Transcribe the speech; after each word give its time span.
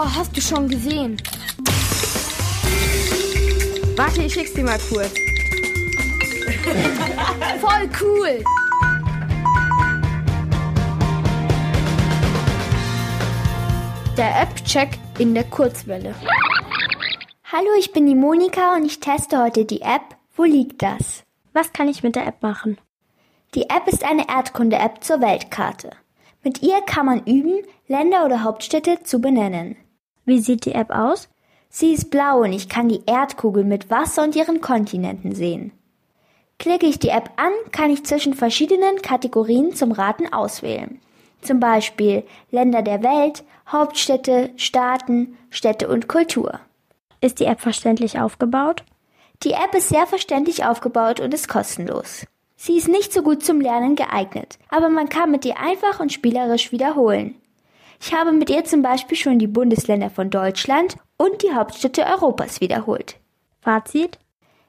Oh, 0.00 0.04
hast 0.04 0.36
du 0.36 0.40
schon 0.40 0.68
gesehen? 0.68 1.20
Warte, 3.96 4.22
ich 4.22 4.32
schick's 4.32 4.54
dir 4.54 4.62
mal 4.62 4.78
kurz. 4.88 5.12
Voll 7.60 7.90
cool! 8.00 8.44
Der 14.16 14.42
App-Check 14.42 14.90
in 15.18 15.34
der 15.34 15.42
Kurzwelle. 15.42 16.14
Hallo, 17.50 17.70
ich 17.76 17.92
bin 17.92 18.06
die 18.06 18.14
Monika 18.14 18.76
und 18.76 18.84
ich 18.84 19.00
teste 19.00 19.42
heute 19.42 19.64
die 19.64 19.80
App 19.80 20.14
Wo 20.36 20.44
liegt 20.44 20.80
das? 20.80 21.24
Was 21.54 21.72
kann 21.72 21.88
ich 21.88 22.04
mit 22.04 22.14
der 22.14 22.28
App 22.28 22.40
machen? 22.40 22.78
Die 23.56 23.68
App 23.68 23.88
ist 23.88 24.04
eine 24.04 24.28
Erdkunde-App 24.28 25.02
zur 25.02 25.20
Weltkarte. 25.20 25.90
Mit 26.44 26.62
ihr 26.62 26.82
kann 26.82 27.06
man 27.06 27.26
üben, 27.26 27.64
Länder 27.88 28.24
oder 28.24 28.44
Hauptstädte 28.44 29.02
zu 29.02 29.20
benennen. 29.20 29.76
Wie 30.28 30.40
sieht 30.40 30.66
die 30.66 30.74
App 30.74 30.90
aus? 30.90 31.30
Sie 31.70 31.94
ist 31.94 32.10
blau 32.10 32.42
und 32.42 32.52
ich 32.52 32.68
kann 32.68 32.90
die 32.90 33.00
Erdkugel 33.06 33.64
mit 33.64 33.90
Wasser 33.90 34.24
und 34.24 34.36
ihren 34.36 34.60
Kontinenten 34.60 35.34
sehen. 35.34 35.72
Klicke 36.58 36.84
ich 36.84 36.98
die 36.98 37.08
App 37.08 37.30
an, 37.36 37.50
kann 37.72 37.90
ich 37.90 38.04
zwischen 38.04 38.34
verschiedenen 38.34 39.00
Kategorien 39.00 39.74
zum 39.74 39.90
Raten 39.90 40.30
auswählen. 40.30 41.00
Zum 41.40 41.60
Beispiel 41.60 42.24
Länder 42.50 42.82
der 42.82 43.02
Welt, 43.02 43.42
Hauptstädte, 43.68 44.50
Staaten, 44.56 45.38
Städte 45.48 45.88
und 45.88 46.08
Kultur. 46.08 46.60
Ist 47.22 47.40
die 47.40 47.46
App 47.46 47.62
verständlich 47.62 48.20
aufgebaut? 48.20 48.84
Die 49.44 49.52
App 49.52 49.74
ist 49.74 49.88
sehr 49.88 50.06
verständlich 50.06 50.66
aufgebaut 50.66 51.20
und 51.20 51.32
ist 51.32 51.48
kostenlos. 51.48 52.26
Sie 52.54 52.76
ist 52.76 52.88
nicht 52.88 53.14
so 53.14 53.22
gut 53.22 53.42
zum 53.42 53.62
Lernen 53.62 53.96
geeignet, 53.96 54.58
aber 54.68 54.90
man 54.90 55.08
kann 55.08 55.30
mit 55.30 55.46
ihr 55.46 55.58
einfach 55.58 56.00
und 56.00 56.12
spielerisch 56.12 56.70
wiederholen. 56.70 57.40
Ich 58.00 58.12
habe 58.12 58.32
mit 58.32 58.50
ihr 58.50 58.64
zum 58.64 58.82
Beispiel 58.82 59.16
schon 59.16 59.38
die 59.38 59.46
Bundesländer 59.46 60.10
von 60.10 60.30
Deutschland 60.30 60.96
und 61.16 61.42
die 61.42 61.52
Hauptstädte 61.52 62.06
Europas 62.06 62.60
wiederholt. 62.60 63.16
Fazit? 63.60 64.18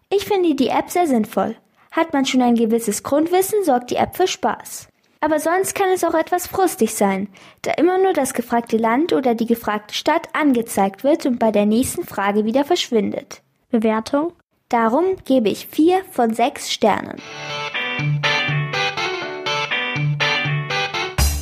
Ich 0.09 0.25
finde 0.25 0.55
die 0.55 0.69
App 0.69 0.89
sehr 0.89 1.07
sinnvoll. 1.07 1.55
Hat 1.91 2.13
man 2.13 2.25
schon 2.25 2.41
ein 2.41 2.55
gewisses 2.55 3.03
Grundwissen, 3.03 3.63
sorgt 3.63 3.91
die 3.91 3.95
App 3.95 4.15
für 4.15 4.27
Spaß. 4.27 4.87
Aber 5.21 5.39
sonst 5.39 5.75
kann 5.75 5.89
es 5.89 6.03
auch 6.03 6.13
etwas 6.13 6.47
frustig 6.47 6.95
sein, 6.95 7.27
da 7.61 7.71
immer 7.73 7.97
nur 7.97 8.13
das 8.13 8.33
gefragte 8.33 8.77
Land 8.77 9.11
oder 9.11 9.35
die 9.35 9.45
gefragte 9.45 9.93
Stadt 9.93 10.29
angezeigt 10.33 11.03
wird 11.03 11.25
und 11.25 11.39
bei 11.39 11.51
der 11.51 11.65
nächsten 11.65 12.05
Frage 12.05 12.45
wieder 12.45 12.63
verschwindet. 12.63 13.41
Bewertung? 13.69 14.33
Darum 14.69 15.17
gebe 15.25 15.49
ich 15.49 15.67
vier 15.67 16.01
von 16.11 16.33
sechs 16.33 16.71
Sternen. 16.71 17.21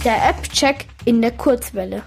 Der 0.07 0.29
App-Check 0.29 0.85
in 1.03 1.21
der 1.21 1.31
Kurzwelle. 1.31 2.01